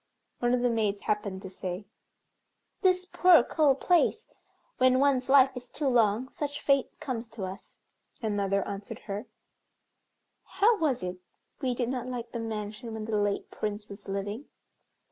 One 0.39 0.55
of 0.55 0.61
the 0.61 0.69
maids 0.71 1.03
happened 1.03 1.43
to 1.43 1.49
say, 1.51 1.85
"This 2.81 3.05
poor 3.05 3.43
cold 3.43 3.81
place! 3.81 4.25
when 4.79 4.97
one's 4.97 5.29
life 5.29 5.55
is 5.55 5.69
too 5.69 5.87
long, 5.87 6.27
such 6.29 6.59
fate 6.59 6.99
comes 6.99 7.27
to 7.29 7.43
us." 7.43 7.71
Another 8.19 8.67
answered 8.67 9.01
her, 9.01 9.27
"How 10.43 10.79
was 10.79 11.03
it 11.03 11.17
we 11.61 11.75
did 11.75 11.89
not 11.89 12.07
like 12.07 12.31
the 12.31 12.39
mansion 12.39 12.95
when 12.95 13.05
the 13.05 13.15
late 13.19 13.51
Prince 13.51 13.89
was 13.89 14.07
living?" 14.07 14.45